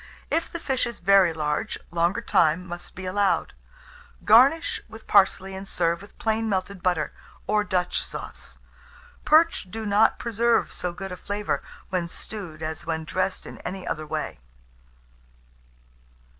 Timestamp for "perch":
9.25-9.67